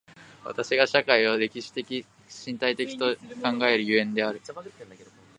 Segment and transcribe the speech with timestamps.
[0.43, 2.07] 私が社会を歴史的
[2.47, 4.41] 身体的と考える所以である。